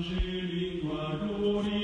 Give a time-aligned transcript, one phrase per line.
[0.00, 1.79] angeli guardori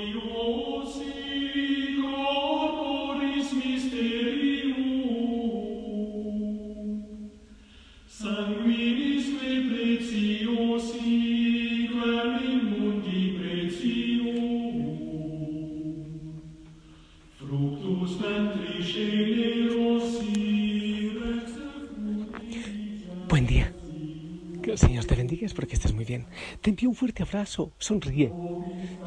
[26.66, 27.70] Te envío un fuerte abrazo.
[27.79, 28.33] Sonríe.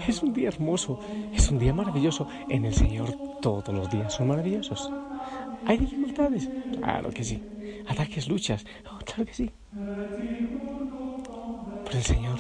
[0.08, 0.98] Es un día hermoso.
[1.34, 2.26] Es un día maravilloso.
[2.48, 4.90] En el Señor todos los días son maravillosos.
[5.66, 6.50] ¿Hay dificultades?
[6.78, 7.44] Claro que sí.
[7.86, 8.64] ¿Ataques, luchas?
[8.90, 9.52] Oh, claro que sí.
[11.84, 12.40] Pero el Señor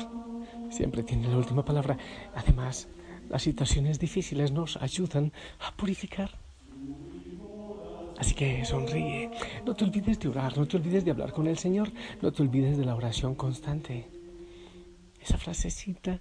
[0.69, 1.97] siempre tiene la última palabra.
[2.33, 2.87] Además,
[3.27, 6.31] las situaciones difíciles nos ayudan a purificar.
[8.17, 9.31] Así que sonríe.
[9.65, 12.41] No te olvides de orar, no te olvides de hablar con el Señor, no te
[12.41, 14.18] olvides de la oración constante.
[15.29, 16.19] Esa frasecita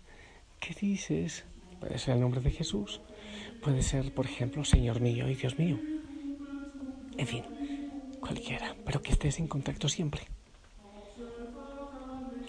[0.60, 1.46] que dices
[1.80, 3.00] puede ser el nombre de Jesús,
[3.62, 5.78] puede ser, por ejemplo, Señor mío y Dios mío.
[7.16, 7.42] En fin,
[8.20, 10.20] cualquiera, pero que estés en contacto siempre.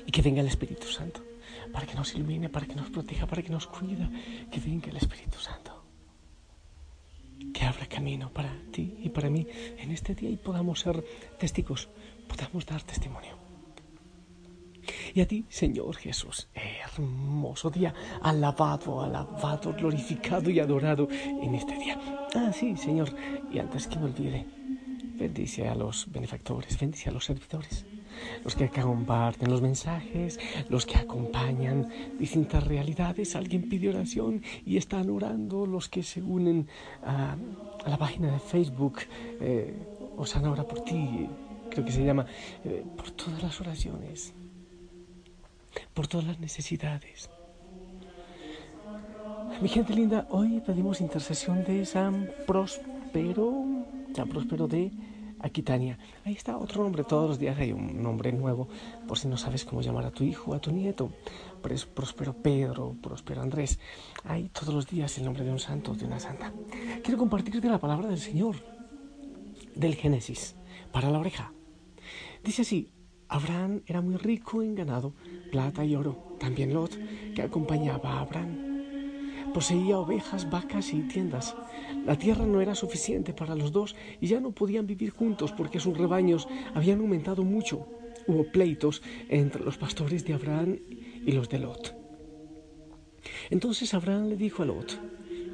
[0.06, 1.24] Y que venga el Espíritu Santo
[1.72, 4.12] para que nos ilumine, para que nos proteja, para que nos cuida.
[4.52, 5.82] Que venga el Espíritu Santo
[7.54, 11.02] que abra camino para ti y para mí en este día y podamos ser
[11.40, 11.88] testigos,
[12.28, 13.49] podamos dar testimonio.
[15.14, 22.00] Y a ti, Señor Jesús, hermoso día, alabado, alabado, glorificado y adorado en este día.
[22.36, 23.14] Ah, sí, Señor,
[23.52, 24.46] y antes que me olvide,
[25.16, 27.86] bendice a los benefactores, bendice a los servidores
[28.44, 33.36] los que comparten los mensajes, los que acompañan distintas realidades.
[33.36, 36.68] Alguien pide oración y están orando, los que se unen
[37.04, 37.36] a,
[37.86, 39.00] la página de Facebook,
[39.40, 39.74] eh,
[40.18, 41.30] Osana por ti,
[41.70, 42.26] creo que se llama,
[42.66, 44.34] eh, por todas las oraciones,
[45.94, 47.30] por todas las necesidades.
[49.62, 53.66] Mi gente linda, hoy pedimos intercesión de San Próspero,
[54.16, 54.92] San Próspero de
[55.42, 55.98] Aquitania.
[56.24, 58.68] Ahí está otro nombre, todos los días hay un nombre nuevo,
[59.08, 61.12] por si no sabes cómo llamar a tu hijo, a tu nieto.
[61.62, 63.80] Próspero Pedro, Próspero Andrés.
[64.24, 66.54] Hay todos los días el nombre de un santo, de una santa.
[67.04, 68.56] Quiero compartirte la palabra del Señor,
[69.76, 70.56] del Génesis,
[70.92, 71.52] para la oreja.
[72.44, 72.92] Dice así,
[73.30, 75.14] Abraham era muy rico en ganado,
[75.52, 76.38] plata y oro.
[76.40, 76.98] También Lot,
[77.36, 78.70] que acompañaba a Abraham
[79.54, 81.56] Poseía ovejas, vacas y tiendas.
[82.06, 85.80] La tierra no era suficiente para los dos y ya no podían vivir juntos porque
[85.80, 87.88] sus rebaños habían aumentado mucho.
[88.28, 90.78] Hubo pleitos entre los pastores de Abraham
[91.26, 91.96] y los de Lot.
[93.50, 95.00] Entonces Abraham le dijo a Lot,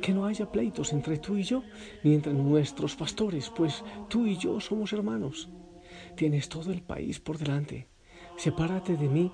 [0.02, 1.64] que no haya pleitos entre tú y yo,
[2.04, 5.50] ni entre nuestros pastores, pues tú y yo somos hermanos.
[6.16, 7.88] Tienes todo el país por delante.
[8.38, 9.32] Sepárate de mí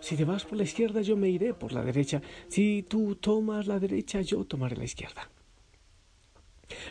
[0.00, 2.22] si te vas por la izquierda, yo me iré por la derecha.
[2.48, 5.28] Si tú tomas la derecha, yo tomaré la izquierda.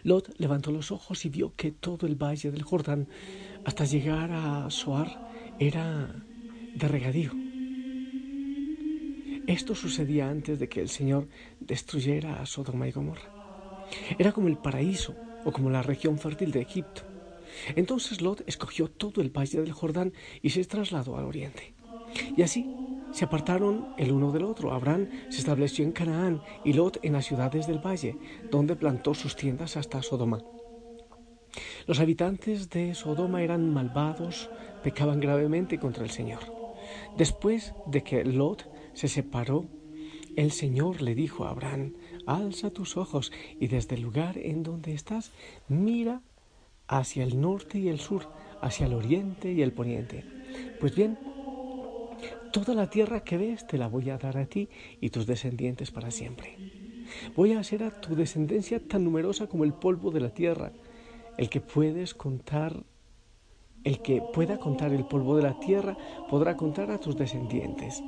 [0.03, 3.07] Lot levantó los ojos y vio que todo el valle del Jordán,
[3.63, 6.13] hasta llegar a Soar, era
[6.75, 7.31] de regadío.
[9.47, 11.29] Esto sucedía antes de que el Señor
[11.59, 13.85] destruyera a Sodoma y Gomorra.
[14.17, 17.14] Era como el paraíso o como la región fértil de Egipto.
[17.75, 21.73] Entonces Lot escogió todo el valle del Jordán y se trasladó al oriente.
[22.35, 22.73] Y así
[23.11, 24.73] se apartaron el uno del otro.
[24.73, 28.17] Abraham se estableció en Canaán y Lot en las ciudades del valle,
[28.51, 30.43] donde plantó sus tiendas hasta Sodoma.
[31.87, 34.49] Los habitantes de Sodoma eran malvados,
[34.83, 36.39] pecaban gravemente contra el Señor.
[37.17, 39.65] Después de que Lot se separó,
[40.35, 41.93] el Señor le dijo a Abraham,
[42.25, 45.31] alza tus ojos y desde el lugar en donde estás,
[45.69, 46.21] mira
[46.87, 48.27] hacia el norte y el sur,
[48.61, 50.23] hacia el oriente y el poniente.
[50.79, 51.17] Pues bien,
[52.55, 54.69] Toda la tierra que ves te la voy a dar a ti
[55.01, 56.55] y tus descendientes para siempre.
[57.35, 60.71] Voy a hacer a tu descendencia tan numerosa como el polvo de la tierra.
[61.37, 62.83] El que puedes contar,
[63.83, 65.97] el que pueda contar el polvo de la tierra,
[66.29, 68.01] podrá contar a tus descendientes.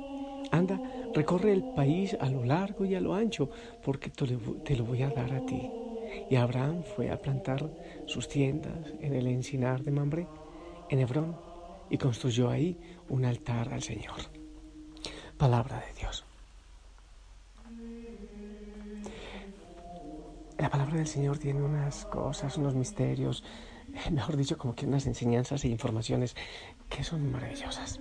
[0.50, 0.80] Anda,
[1.14, 3.50] recorre el país a lo largo y a lo ancho,
[3.84, 5.70] porque te lo voy a dar a ti.
[6.30, 7.70] Y Abraham fue a plantar
[8.06, 10.26] sus tiendas en el encinar de Mambré,
[10.88, 11.36] en Hebrón,
[11.90, 12.78] y construyó ahí
[13.08, 14.16] un altar al Señor
[15.38, 16.24] palabra de Dios.
[20.58, 23.44] La palabra del Señor tiene unas cosas, unos misterios,
[23.94, 26.34] eh, mejor dicho, como que unas enseñanzas e informaciones
[26.90, 28.00] que son maravillosas.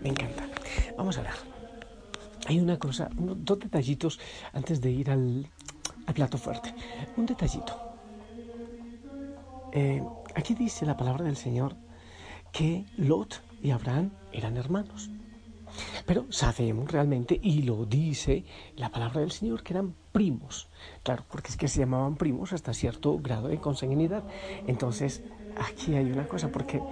[0.00, 0.48] Me encanta.
[0.96, 1.34] Vamos a ver.
[2.46, 4.20] Hay una cosa, dos detallitos
[4.52, 5.50] antes de ir al,
[6.14, 6.74] plato fuerte.
[7.16, 7.78] Un detallito.
[9.72, 10.02] Eh,
[10.34, 11.76] aquí dice la palabra del Señor
[12.52, 15.10] que Lot y Abraham eran hermanos.
[16.04, 18.44] Pero sabemos realmente, y lo dice
[18.76, 20.68] la palabra del Señor, que eran primos.
[21.04, 24.24] Claro, porque es que se llamaban primos hasta cierto grado de consanguinidad.
[24.66, 25.22] Entonces,
[25.56, 26.82] aquí hay una cosa, porque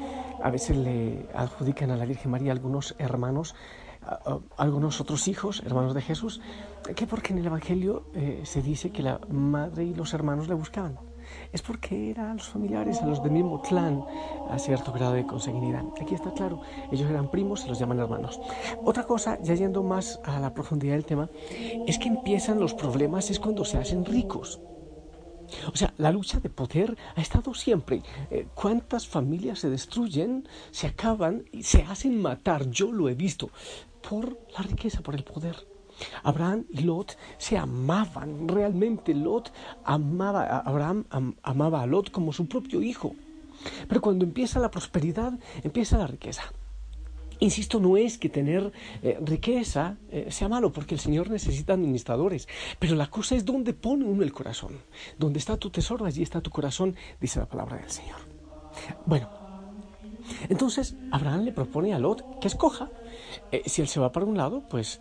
[0.43, 3.55] a veces le adjudican a la Virgen María algunos hermanos,
[4.57, 6.41] algunos otros hijos, hermanos de Jesús,
[6.97, 10.55] que porque en el Evangelio eh, se dice que la madre y los hermanos le
[10.55, 10.99] buscaban
[11.53, 14.05] es porque eran los familiares, a los del mismo clan,
[14.51, 15.85] a cierto grado de consanguinidad.
[16.01, 16.61] Aquí está claro,
[16.91, 18.41] ellos eran primos y los llaman hermanos.
[18.85, 21.29] Otra cosa, ya yendo más a la profundidad del tema,
[21.87, 24.61] es que empiezan los problemas es cuando se hacen ricos.
[25.73, 28.03] O sea, la lucha de poder ha estado siempre.
[28.31, 32.71] Eh, ¿Cuántas familias se destruyen, se acaban y se hacen matar?
[32.71, 33.51] Yo lo he visto
[34.09, 35.67] por la riqueza, por el poder.
[36.23, 39.53] Abraham y Lot se amaban, realmente Lot
[39.85, 41.05] amaba, a Abraham
[41.43, 43.15] amaba a Lot como su propio hijo.
[43.89, 45.33] Pero cuando empieza la prosperidad,
[45.65, 46.45] empieza la riqueza.
[47.41, 52.49] Insisto, no es que tener eh, riqueza eh, sea malo, porque el Señor necesita administradores,
[52.79, 54.79] pero la cosa es dónde pone uno el corazón.
[55.19, 58.19] Donde está tu tesoro, allí está tu corazón, dice la palabra del Señor.
[59.07, 59.29] Bueno,
[60.49, 62.91] entonces Abraham le propone a Lot que escoja.
[63.53, 65.01] Eh, si él se va para un lado, pues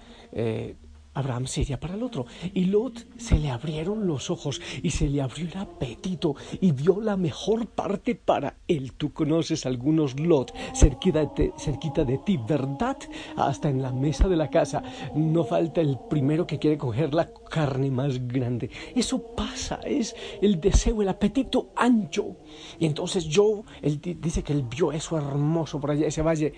[1.17, 2.25] Abraham sería para el otro.
[2.53, 7.01] Y Lot se le abrieron los ojos y se le abrió el apetito y vio
[7.01, 8.93] la mejor parte para él.
[8.93, 12.97] Tú conoces algunos Lot cerquita de, cerquita de ti, ¿verdad?
[13.35, 14.83] Hasta en la mesa de la casa
[15.15, 18.69] no falta el primero que quiere coger la carne más grande.
[18.95, 22.37] Eso pasa, es el deseo, el apetito ancho.
[22.79, 26.53] Y entonces yo, él dice que él vio eso hermoso por allá, ese valle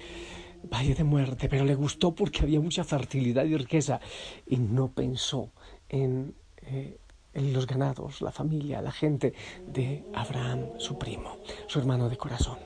[0.64, 4.00] valle de muerte, pero le gustó porque había mucha fertilidad y riqueza
[4.46, 5.52] y no pensó
[5.88, 6.98] en, eh,
[7.34, 9.34] en, los ganados, la familia, la gente
[9.68, 12.58] de Abraham, su primo, su hermano de corazón.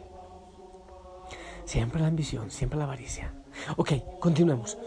[1.66, 3.34] Siempre la ambición, siempre la avaricia.
[3.78, 4.78] Ok, continuemos.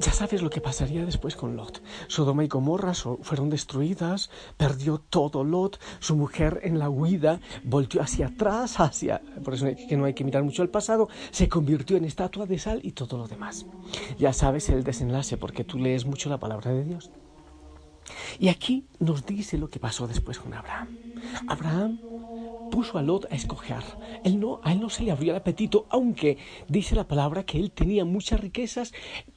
[0.00, 1.82] Ya sabes lo que pasaría después con Lot.
[2.08, 8.28] Sodoma y Gomorra fueron destruidas, perdió todo Lot, su mujer en la huida volteó hacia
[8.28, 12.06] atrás, hacia, por eso que no hay que mirar mucho al pasado, se convirtió en
[12.06, 13.66] estatua de sal y todo lo demás.
[14.18, 17.10] Ya sabes el desenlace porque tú lees mucho la palabra de Dios.
[18.38, 20.96] Y aquí nos dice lo que pasó después con Abraham.
[21.46, 22.00] Abraham
[22.70, 23.82] puso a Lot a escoger.
[24.24, 26.38] Él no, a él no se le abrió el apetito, aunque
[26.68, 28.92] dice la palabra que él tenía muchas riquezas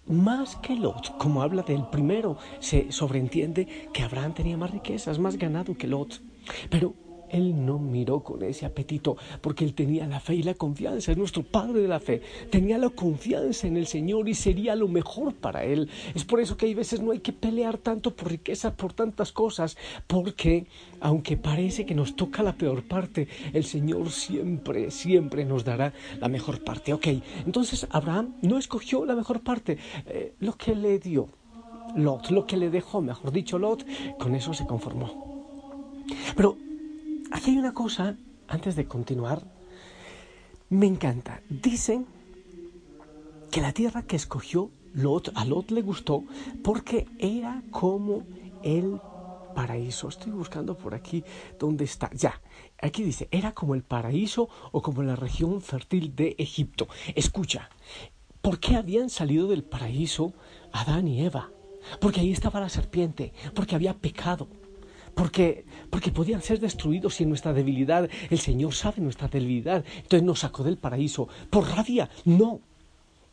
[0.05, 1.17] más que Lot.
[1.17, 6.21] Como habla del primero, se sobreentiende que Abraham tenía más riquezas, más ganado que Lot.
[6.69, 6.93] Pero
[7.33, 11.17] él no miró con ese apetito porque él tenía la fe y la confianza, es
[11.17, 15.33] nuestro Padre de la fe, tenía la confianza en el Señor y sería lo mejor
[15.33, 15.89] para él.
[16.15, 19.31] Es por eso que hay veces no hay que pelear tanto por riqueza, por tantas
[19.31, 19.77] cosas,
[20.07, 20.67] porque
[21.01, 26.29] aunque parece que nos toca la peor parte, el Señor siempre, siempre nos dará la
[26.29, 26.93] mejor parte.
[26.93, 27.07] Ok,
[27.45, 31.27] entonces Abraham no escogió la mejor parte, eh, lo que le dio.
[31.95, 33.85] Lot, lo que le dejó, mejor dicho, Lot,
[34.17, 35.33] con eso se conformó.
[36.35, 36.57] Pero
[37.33, 38.15] Aquí hay una cosa,
[38.47, 39.41] antes de continuar,
[40.69, 41.41] me encanta.
[41.49, 42.05] Dicen
[43.49, 46.25] que la tierra que escogió Lot, a Lot le gustó
[46.63, 48.21] porque era como
[48.61, 49.01] el
[49.55, 50.09] paraíso.
[50.09, 51.23] Estoy buscando por aquí
[51.57, 52.11] dónde está.
[52.13, 52.39] Ya,
[52.79, 56.87] aquí dice, era como el paraíso o como la región fértil de Egipto.
[57.15, 57.67] Escucha,
[58.43, 60.33] ¿por qué habían salido del paraíso
[60.71, 61.49] Adán y Eva?
[61.99, 64.47] Porque ahí estaba la serpiente, porque había pecado
[65.15, 69.83] porque, porque podían ser destruidos y en nuestra debilidad el Señor sabe nuestra debilidad.
[69.97, 71.27] Entonces nos sacó del paraíso.
[71.49, 72.59] Por rabia, no.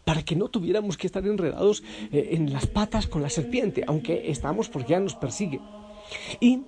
[0.04, 1.82] Para que no tuviéramos que estar enredados
[2.12, 5.60] eh, en las patas con la serpiente, aunque estamos porque ya nos persigue.
[6.40, 6.60] Y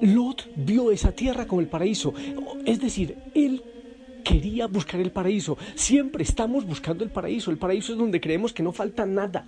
[0.00, 2.12] Lot vio esa tierra como el paraíso.
[2.66, 3.62] Es decir, él
[4.24, 5.56] quería buscar el paraíso.
[5.74, 7.50] Siempre estamos buscando el paraíso.
[7.50, 9.46] El paraíso es donde creemos que no falta nada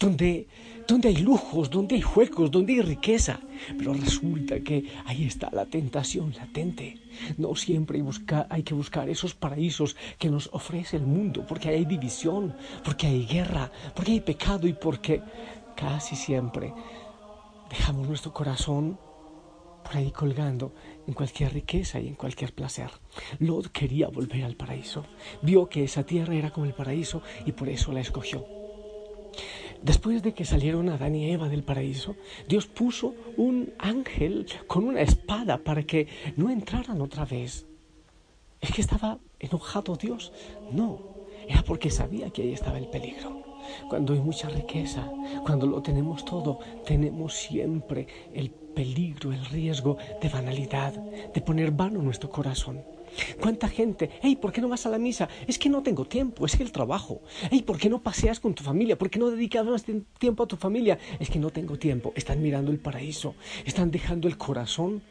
[0.00, 0.48] donde,
[0.88, 3.38] donde hay lujos, donde hay juegos, donde hay riqueza.
[3.78, 6.98] Pero resulta que ahí está la tentación latente.
[7.36, 8.06] No siempre hay,
[8.48, 13.26] hay que buscar esos paraísos que nos ofrece el mundo, porque hay división, porque hay
[13.26, 15.22] guerra, porque hay pecado y porque
[15.76, 16.72] casi siempre
[17.68, 18.98] dejamos nuestro corazón
[19.84, 20.72] por ahí colgando
[21.06, 22.90] en cualquier riqueza y en cualquier placer.
[23.38, 25.04] Lot quería volver al paraíso.
[25.42, 28.59] Vio que esa tierra era como el paraíso y por eso la escogió.
[29.82, 32.16] Después de que salieron Adán y Eva del paraíso,
[32.48, 36.06] Dios puso un ángel con una espada para que
[36.36, 37.66] no entraran otra vez.
[38.60, 40.32] ¿Es que estaba enojado Dios?
[40.70, 41.00] No,
[41.48, 43.42] era porque sabía que ahí estaba el peligro.
[43.88, 45.10] Cuando hay mucha riqueza,
[45.44, 52.02] cuando lo tenemos todo, tenemos siempre el peligro, el riesgo de banalidad, de poner vano
[52.02, 52.82] nuestro corazón.
[53.40, 54.10] ¿Cuánta gente?
[54.22, 55.28] Hey, ¿por qué no vas a la misa?
[55.46, 57.22] Es que no tengo tiempo, es que el trabajo.
[57.50, 58.98] Hey, ¿por qué no paseas con tu familia?
[58.98, 59.84] ¿Por qué no dedicas más
[60.18, 60.98] tiempo a tu familia?
[61.18, 62.12] Es que no tengo tiempo.
[62.16, 65.02] Están mirando el paraíso, están dejando el corazón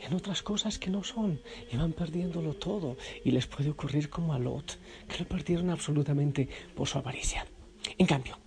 [0.00, 1.40] en otras cosas que no son
[1.70, 2.96] y van perdiéndolo todo.
[3.24, 4.78] Y les puede ocurrir como a Lot,
[5.08, 7.46] que lo perdieron absolutamente por su avaricia.
[7.98, 8.38] En cambio,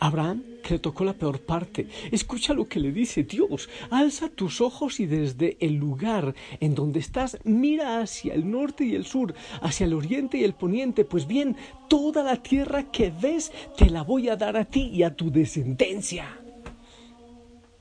[0.00, 3.68] Abraham, le tocó la peor parte, escucha lo que le dice Dios.
[3.90, 8.94] Alza tus ojos y desde el lugar en donde estás, mira hacia el norte y
[8.94, 11.04] el sur, hacia el oriente y el poniente.
[11.04, 11.56] Pues bien,
[11.88, 15.30] toda la tierra que ves te la voy a dar a ti y a tu
[15.30, 16.26] descendencia.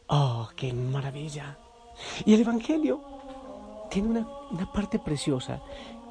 [0.08, 1.58] Oh, qué maravilla.
[2.26, 3.02] Y el Evangelio
[3.90, 5.62] tiene una, una parte preciosa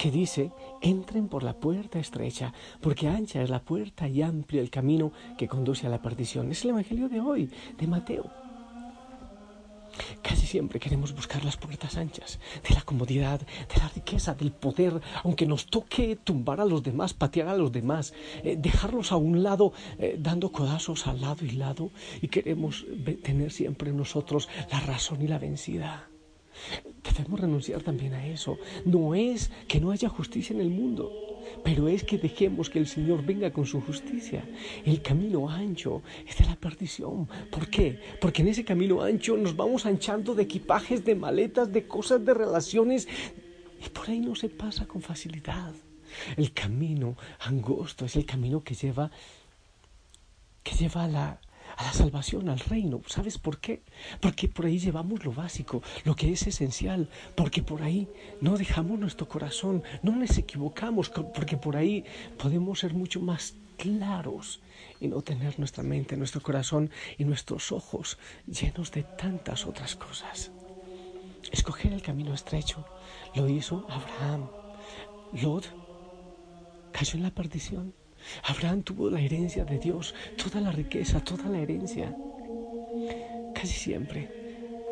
[0.01, 4.71] que dice, entren por la puerta estrecha, porque ancha es la puerta y amplio el
[4.71, 6.51] camino que conduce a la perdición.
[6.51, 8.25] Es el Evangelio de hoy, de Mateo.
[10.23, 15.03] Casi siempre queremos buscar las puertas anchas, de la comodidad, de la riqueza, del poder,
[15.23, 19.43] aunque nos toque tumbar a los demás, patear a los demás, eh, dejarlos a un
[19.43, 21.91] lado, eh, dando codazos al lado y lado,
[22.23, 22.87] y queremos
[23.23, 26.09] tener siempre nosotros la razón y la vencida.
[27.03, 28.59] Debemos renunciar también a eso.
[28.85, 31.11] No es que no haya justicia en el mundo,
[31.65, 34.45] pero es que dejemos que el Señor venga con su justicia.
[34.85, 37.29] El camino ancho es de la perdición.
[37.51, 37.99] ¿Por qué?
[38.21, 42.35] Porque en ese camino ancho nos vamos anchando de equipajes, de maletas, de cosas, de
[42.35, 43.09] relaciones,
[43.85, 45.73] y por ahí no se pasa con facilidad.
[46.37, 49.11] El camino angosto es el camino que lleva
[50.63, 51.41] que lleva a la
[51.81, 53.01] a la salvación, al reino.
[53.07, 53.83] ¿Sabes por qué?
[54.21, 58.07] Porque por ahí llevamos lo básico, lo que es esencial, porque por ahí
[58.41, 62.05] no dejamos nuestro corazón, no nos equivocamos, porque por ahí
[62.39, 64.61] podemos ser mucho más claros
[65.01, 70.51] y no tener nuestra mente, nuestro corazón y nuestros ojos llenos de tantas otras cosas.
[71.51, 72.85] Escoger el camino estrecho
[73.35, 74.49] lo hizo Abraham.
[75.33, 75.67] Lot
[76.93, 77.95] cayó en la perdición.
[78.45, 82.15] Abraham tuvo la herencia de Dios, toda la riqueza, toda la herencia.
[83.55, 84.29] Casi siempre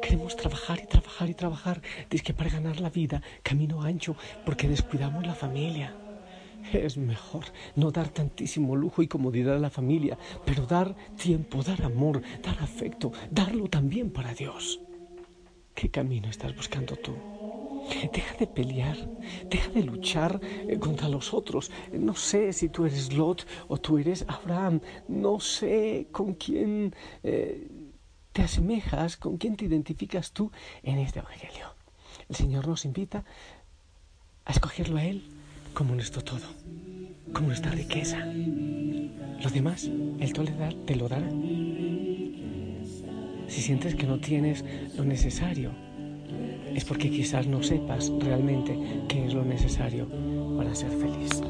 [0.00, 4.68] queremos trabajar y trabajar y trabajar, dice que para ganar la vida, camino ancho, porque
[4.68, 5.94] descuidamos la familia.
[6.73, 7.44] Es mejor
[7.76, 12.58] no dar tantísimo lujo y comodidad a la familia, pero dar tiempo, dar amor, dar
[12.61, 14.80] afecto, darlo también para Dios.
[15.75, 17.38] ¿Qué camino estás buscando tú?
[18.12, 18.97] Deja de pelear,
[19.49, 21.71] deja de luchar eh, contra los otros.
[21.92, 24.80] No sé si tú eres Lot o tú eres Abraham.
[25.09, 27.66] No sé con quién eh,
[28.33, 30.52] te asemejas, con quién te identificas tú
[30.83, 31.75] en este Evangelio.
[32.28, 33.25] El Señor nos invita
[34.45, 35.25] a escogerlo a Él
[35.73, 36.47] como nuestro todo,
[37.33, 38.18] como nuestra riqueza.
[38.26, 40.33] Lo demás, Él
[40.87, 41.28] te lo dará.
[43.49, 44.64] Si sientes que no tienes
[44.95, 45.73] lo necesario,
[46.75, 50.08] es porque quizás no sepas realmente qué es lo necesario
[50.56, 51.42] para ser feliz.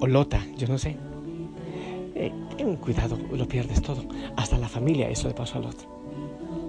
[0.00, 0.96] O Lota, yo no sé.
[2.14, 4.02] Eh, ten cuidado, lo pierdes todo.
[4.36, 5.88] Hasta la familia, eso le pasó a Lot.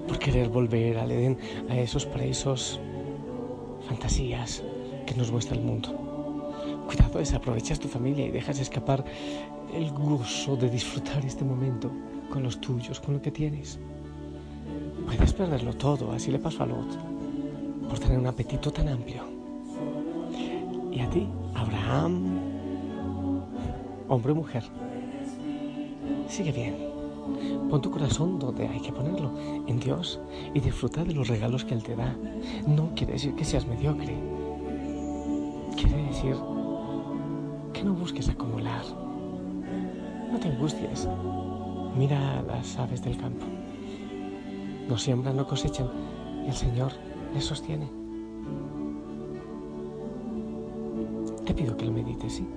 [0.08, 1.38] Por querer volver al Edén,
[1.70, 2.80] a esos paraísos,
[3.88, 4.64] fantasías
[5.06, 5.90] que nos muestra el mundo.
[6.88, 9.04] Cuidado, desaprovechas tu familia y dejas escapar
[9.74, 11.92] el gozo de disfrutar este momento
[12.30, 13.80] con los tuyos, con lo que tienes.
[15.06, 16.98] Puedes perderlo todo, así le pasó a Lot,
[17.90, 19.24] por tener un apetito tan amplio.
[20.92, 22.35] Y a ti, Abraham,
[24.08, 24.64] hombre o mujer,
[26.28, 26.76] sigue bien.
[27.70, 29.32] Pon tu corazón donde hay que ponerlo,
[29.68, 30.20] en Dios,
[30.54, 32.16] y disfruta de los regalos que Él te da.
[32.68, 34.16] No quiere decir que seas mediocre.
[35.76, 36.36] Quiere decir
[37.74, 38.84] que no busques acumular.
[40.32, 41.08] No te angusties.
[41.98, 43.46] Mira a las aves del campo.
[44.88, 45.90] No siembran, no cosechan,
[46.46, 46.92] y el Señor
[47.34, 47.90] les sostiene.
[51.46, 52.48] Te pido que lo medites, ¿sí?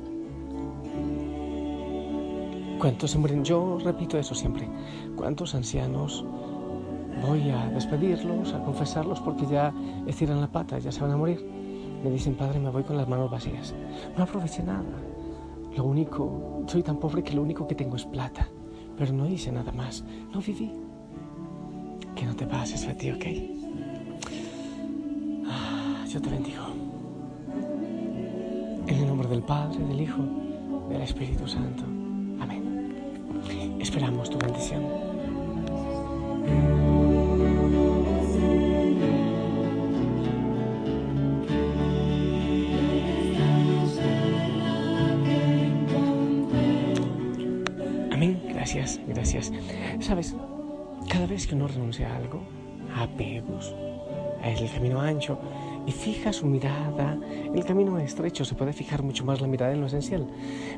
[2.79, 3.45] ¿Cuántos se mueren?
[3.45, 4.69] Yo repito eso siempre.
[5.17, 6.25] ¿Cuántos ancianos
[7.27, 9.75] voy a despedirlos, a confesarlos porque ya
[10.07, 11.45] estiran la pata, ya se van a morir?
[12.05, 13.75] Me dicen, Padre, me voy con las manos vacías.
[14.17, 14.85] No aproveché nada.
[15.77, 18.49] Lo único, soy tan pobre que lo único que tengo es plata.
[18.97, 20.05] Pero no hice nada más.
[20.33, 20.71] No viví.
[22.15, 23.25] Que no te pases a ti, ¿ok?
[25.49, 26.63] Ah, yo te bendigo.
[28.87, 30.23] En el nombre del Padre, del Hijo,
[30.89, 31.98] del Espíritu Santo.
[33.89, 34.85] Esperamos tu bendición.
[48.13, 48.43] Amén.
[48.51, 49.51] Gracias, gracias.
[50.01, 50.37] Sabes,
[51.09, 52.43] cada vez que uno renuncia a algo,
[52.95, 53.75] a apegos,
[54.43, 55.41] a el camino ancho,
[55.89, 57.19] y fija su mirada,
[57.55, 60.27] el camino estrecho, se puede fijar mucho más la mirada en lo esencial.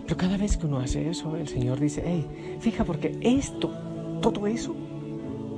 [0.04, 3.72] Pero cada vez que uno hace eso, el Señor dice, hey, fija porque esto,
[4.22, 4.72] todo eso,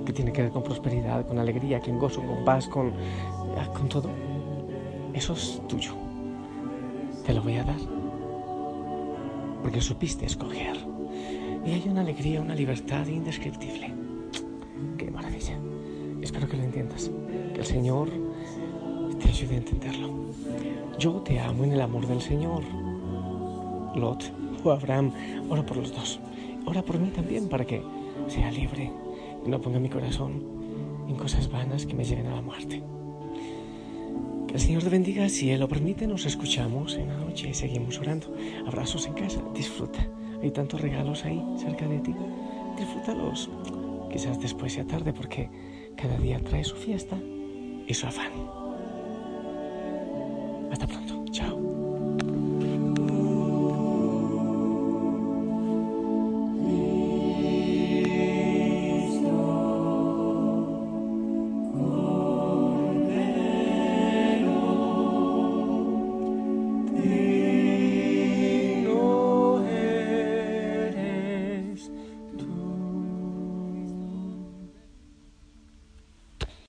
[0.07, 2.95] que tiene que ver con prosperidad, con alegría, con gozo, con paz, con,
[3.59, 4.09] ah, con todo,
[5.13, 5.93] eso es tuyo.
[7.27, 7.81] Te lo voy a dar.
[9.61, 10.79] Porque supiste escoger.
[11.67, 13.93] Y hay una alegría, una libertad indescriptible.
[14.97, 15.59] Qué maravilla.
[16.23, 17.11] Espero que lo entiendas.
[17.53, 18.22] Que el Señor
[19.33, 20.11] ayude a entenderlo.
[20.99, 22.63] Yo te amo en el amor del Señor.
[23.95, 24.31] Lot
[24.63, 25.11] o Abraham,
[25.49, 26.21] ora por los dos.
[26.67, 27.83] Ora por mí también para que
[28.29, 28.93] sea libre
[29.45, 30.43] y no ponga mi corazón
[31.09, 32.83] en cosas vanas que me lleven a la muerte.
[34.49, 35.29] Que el Señor te bendiga.
[35.31, 38.35] Si Él lo permite, nos escuchamos en la noche y seguimos orando.
[38.67, 39.43] Abrazos en casa.
[39.55, 40.07] Disfruta.
[40.43, 42.15] Hay tantos regalos ahí cerca de ti.
[42.77, 43.49] Disfrútalos.
[44.11, 45.49] Quizás después sea tarde porque
[45.97, 47.17] cada día trae su fiesta
[47.87, 48.62] y su afán.
[50.73, 51.22] Hasta pronto.